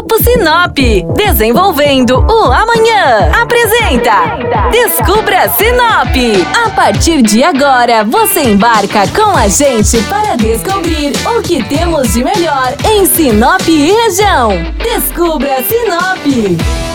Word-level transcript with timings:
Grupo 0.00 0.16
Sinop, 0.16 0.78
desenvolvendo 1.14 2.20
o 2.20 2.44
amanhã. 2.50 3.30
Apresenta 3.38 4.38
Descubra 4.70 5.46
Sinop. 5.50 6.16
A 6.64 6.70
partir 6.70 7.20
de 7.20 7.44
agora, 7.44 8.02
você 8.02 8.40
embarca 8.44 9.06
com 9.08 9.36
a 9.36 9.46
gente 9.46 10.00
para 10.04 10.36
descobrir 10.36 11.12
o 11.36 11.42
que 11.42 11.62
temos 11.64 12.14
de 12.14 12.24
melhor 12.24 12.74
em 12.90 13.04
Sinop 13.04 13.60
e 13.68 13.92
região. 13.92 14.52
Descubra 14.82 15.62
Sinop. 15.64 16.89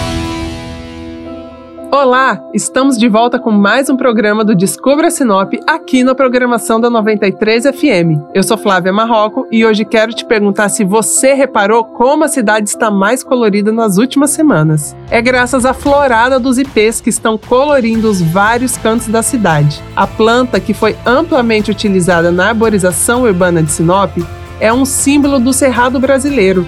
Olá, 1.97 2.41
estamos 2.53 2.97
de 2.97 3.07
volta 3.07 3.39
com 3.39 3.51
mais 3.51 3.89
um 3.89 3.95
programa 3.95 4.43
do 4.43 4.53
Descubra 4.53 5.09
Sinop 5.09 5.53
aqui 5.65 6.03
na 6.03 6.13
programação 6.13 6.77
da 6.77 6.89
93 6.89 7.67
FM. 7.67 8.19
Eu 8.33 8.43
sou 8.43 8.57
Flávia 8.57 8.91
Marroco 8.91 9.47
e 9.49 9.65
hoje 9.65 9.85
quero 9.85 10.11
te 10.11 10.25
perguntar 10.25 10.67
se 10.67 10.83
você 10.83 11.33
reparou 11.33 11.85
como 11.85 12.25
a 12.25 12.27
cidade 12.27 12.67
está 12.67 12.91
mais 12.91 13.23
colorida 13.23 13.71
nas 13.71 13.97
últimas 13.97 14.31
semanas. 14.31 14.93
É 15.09 15.21
graças 15.21 15.65
à 15.65 15.73
florada 15.73 16.37
dos 16.37 16.57
ipês 16.57 16.99
que 16.99 17.09
estão 17.09 17.37
colorindo 17.37 18.09
os 18.09 18.21
vários 18.21 18.75
cantos 18.75 19.07
da 19.07 19.23
cidade. 19.23 19.81
A 19.95 20.05
planta, 20.05 20.59
que 20.59 20.73
foi 20.73 20.97
amplamente 21.05 21.71
utilizada 21.71 22.29
na 22.29 22.49
arborização 22.49 23.23
urbana 23.23 23.63
de 23.63 23.71
Sinop, 23.71 24.17
é 24.59 24.71
um 24.73 24.83
símbolo 24.83 25.39
do 25.39 25.53
cerrado 25.53 25.97
brasileiro, 25.97 26.67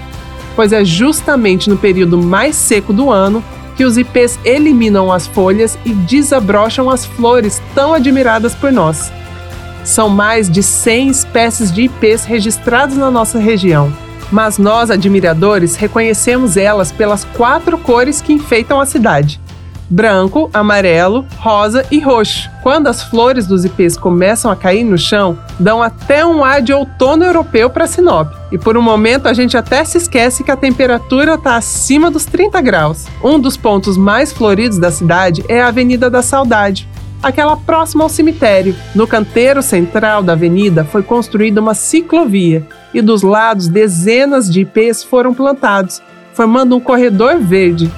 pois 0.55 0.71
é 0.71 0.85
justamente 0.85 1.69
no 1.69 1.75
período 1.77 2.17
mais 2.17 2.55
seco 2.55 2.93
do 2.93 3.11
ano 3.11 3.43
que 3.77 3.85
os 3.85 3.97
ipês 3.97 4.39
eliminam 4.43 5.11
as 5.11 5.27
folhas 5.27 5.77
e 5.85 5.93
desabrocham 5.93 6.89
as 6.89 7.05
flores 7.05 7.61
tão 7.75 7.93
admiradas 7.93 8.55
por 8.55 8.71
nós. 8.71 9.11
São 9.85 10.09
mais 10.09 10.49
de 10.49 10.63
100 10.63 11.09
espécies 11.09 11.71
de 11.71 11.83
ipês 11.83 12.25
registrados 12.25 12.97
na 12.97 13.11
nossa 13.11 13.37
região, 13.37 13.93
mas 14.31 14.57
nós, 14.57 14.89
admiradores, 14.89 15.75
reconhecemos 15.75 16.57
elas 16.57 16.91
pelas 16.91 17.23
quatro 17.23 17.77
cores 17.77 18.19
que 18.19 18.33
enfeitam 18.33 18.81
a 18.81 18.85
cidade: 18.85 19.39
branco, 19.89 20.49
amarelo, 20.53 21.25
rosa 21.37 21.85
e 21.89 21.99
roxo. 21.99 22.49
Quando 22.61 22.87
as 22.87 23.03
flores 23.03 23.47
dos 23.47 23.63
ipês 23.63 23.97
começam 23.97 24.51
a 24.51 24.55
cair 24.55 24.83
no 24.83 24.97
chão, 24.97 25.37
dão 25.59 25.81
até 25.81 26.25
um 26.25 26.43
ar 26.43 26.61
de 26.61 26.73
outono 26.73 27.23
europeu 27.23 27.69
para 27.69 27.87
Sinop. 27.87 28.31
E 28.51 28.57
por 28.57 28.77
um 28.77 28.81
momento 28.81 29.27
a 29.27 29.33
gente 29.33 29.57
até 29.57 29.83
se 29.83 29.97
esquece 29.97 30.43
que 30.43 30.51
a 30.51 30.57
temperatura 30.57 31.35
está 31.35 31.55
acima 31.55 32.11
dos 32.11 32.25
30 32.25 32.61
graus. 32.61 33.05
Um 33.23 33.39
dos 33.39 33.55
pontos 33.55 33.97
mais 33.97 34.31
floridos 34.31 34.77
da 34.77 34.91
cidade 34.91 35.43
é 35.47 35.61
a 35.61 35.67
Avenida 35.67 36.09
da 36.09 36.21
Saudade, 36.21 36.87
aquela 37.21 37.57
próxima 37.57 38.03
ao 38.03 38.09
cemitério. 38.09 38.75
No 38.93 39.07
canteiro 39.07 39.61
central 39.61 40.21
da 40.21 40.33
avenida 40.33 40.83
foi 40.83 41.03
construída 41.03 41.61
uma 41.61 41.73
ciclovia 41.73 42.65
e 42.93 43.01
dos 43.01 43.21
lados 43.21 43.67
dezenas 43.67 44.51
de 44.51 44.61
ipês 44.61 45.03
foram 45.03 45.33
plantados, 45.33 46.01
formando 46.33 46.75
um 46.75 46.79
corredor 46.79 47.37
verde 47.37 47.91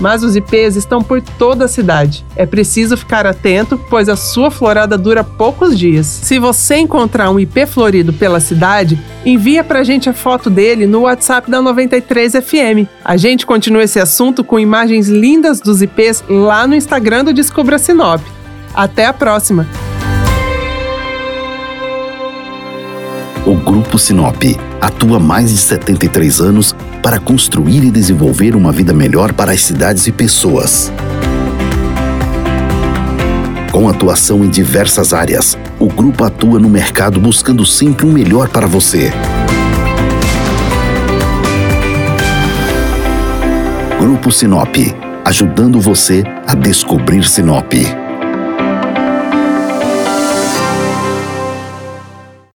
mas 0.00 0.22
os 0.22 0.36
ipês 0.36 0.76
estão 0.76 1.02
por 1.02 1.20
toda 1.20 1.64
a 1.64 1.68
cidade. 1.68 2.24
É 2.34 2.46
preciso 2.46 2.96
ficar 2.96 3.26
atento, 3.26 3.78
pois 3.90 4.08
a 4.08 4.16
sua 4.16 4.50
florada 4.50 4.96
dura 4.96 5.24
poucos 5.24 5.78
dias. 5.78 6.06
Se 6.06 6.38
você 6.38 6.76
encontrar 6.76 7.30
um 7.30 7.40
ipê 7.40 7.66
florido 7.66 8.12
pela 8.12 8.40
cidade, 8.40 8.98
envia 9.24 9.64
pra 9.64 9.84
gente 9.84 10.08
a 10.08 10.12
foto 10.12 10.50
dele 10.50 10.86
no 10.86 11.02
WhatsApp 11.02 11.50
da 11.50 11.60
93 11.60 12.32
FM. 12.32 12.88
A 13.04 13.16
gente 13.16 13.46
continua 13.46 13.84
esse 13.84 13.98
assunto 13.98 14.44
com 14.44 14.58
imagens 14.58 15.08
lindas 15.08 15.60
dos 15.60 15.82
ipês 15.82 16.22
lá 16.28 16.66
no 16.66 16.74
Instagram 16.74 17.24
do 17.24 17.32
Descubra 17.32 17.78
Sinop. 17.78 18.20
Até 18.74 19.06
a 19.06 19.12
próxima! 19.12 19.66
O 23.46 23.54
Grupo 23.54 23.96
Sinop 23.96 24.42
atua 24.80 25.20
mais 25.20 25.50
de 25.50 25.56
73 25.56 26.40
anos 26.40 26.74
para 27.06 27.20
construir 27.20 27.84
e 27.84 27.90
desenvolver 27.92 28.56
uma 28.56 28.72
vida 28.72 28.92
melhor 28.92 29.32
para 29.32 29.52
as 29.52 29.62
cidades 29.62 30.08
e 30.08 30.10
pessoas. 30.10 30.92
Com 33.70 33.88
atuação 33.88 34.44
em 34.44 34.48
diversas 34.48 35.14
áreas, 35.14 35.56
o 35.78 35.86
grupo 35.86 36.24
atua 36.24 36.58
no 36.58 36.68
mercado 36.68 37.20
buscando 37.20 37.64
sempre 37.64 38.04
o 38.06 38.08
um 38.08 38.12
melhor 38.12 38.48
para 38.48 38.66
você. 38.66 39.12
Grupo 44.00 44.32
Sinop, 44.32 44.74
ajudando 45.24 45.80
você 45.80 46.24
a 46.44 46.56
descobrir 46.56 47.22
Sinop. 47.22 47.72